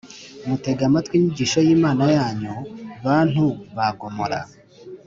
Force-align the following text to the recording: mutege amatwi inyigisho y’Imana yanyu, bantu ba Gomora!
mutege 0.47 0.83
amatwi 0.89 1.13
inyigisho 1.17 1.57
y’Imana 1.67 2.03
yanyu, 2.17 2.53
bantu 3.05 3.45
ba 3.75 3.87
Gomora! 3.99 4.39